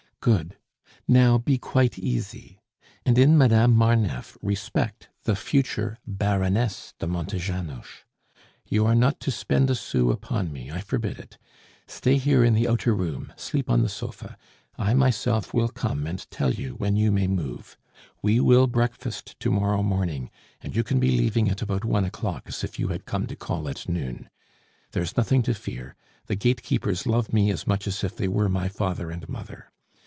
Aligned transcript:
"Good. 0.23 0.55
Now 1.07 1.39
be 1.39 1.57
quite 1.57 1.97
easy. 1.97 2.61
And 3.07 3.17
in 3.17 3.39
Madame 3.39 3.73
Marneffe 3.75 4.37
respect 4.43 5.09
the 5.23 5.35
future 5.35 5.97
Baroness 6.05 6.93
de 6.99 7.07
Montejanos. 7.07 7.87
You 8.67 8.85
are 8.85 8.93
not 8.93 9.19
to 9.21 9.31
spend 9.31 9.71
a 9.71 9.73
sou 9.73 10.11
upon 10.11 10.53
me; 10.53 10.69
I 10.69 10.79
forbid 10.81 11.17
it. 11.17 11.39
Stay 11.87 12.17
here 12.17 12.43
in 12.43 12.53
the 12.53 12.67
outer 12.67 12.93
room; 12.93 13.33
sleep 13.35 13.67
on 13.67 13.81
the 13.81 13.89
sofa. 13.89 14.37
I 14.77 14.93
myself 14.93 15.55
will 15.55 15.69
come 15.69 16.05
and 16.05 16.29
tell 16.29 16.53
you 16.53 16.75
when 16.75 16.95
you 16.95 17.11
may 17.11 17.25
move. 17.25 17.75
We 18.21 18.39
will 18.39 18.67
breakfast 18.67 19.35
to 19.39 19.49
morrow 19.49 19.81
morning, 19.81 20.29
and 20.61 20.75
you 20.75 20.83
can 20.83 20.99
be 20.99 21.17
leaving 21.17 21.49
at 21.49 21.63
about 21.63 21.83
one 21.83 22.05
o'clock 22.05 22.43
as 22.45 22.63
if 22.63 22.77
you 22.77 22.89
had 22.89 23.07
come 23.07 23.25
to 23.25 23.35
call 23.35 23.67
at 23.67 23.89
noon. 23.89 24.29
There 24.91 25.01
is 25.01 25.17
nothing 25.17 25.41
to 25.41 25.55
fear; 25.55 25.95
the 26.27 26.35
gate 26.35 26.61
keepers 26.61 27.07
love 27.07 27.33
me 27.33 27.49
as 27.49 27.65
much 27.65 27.87
as 27.87 28.03
if 28.03 28.15
they 28.15 28.27
were 28.27 28.49
my 28.49 28.67
father 28.69 29.09
and 29.09 29.27
mother. 29.27 29.71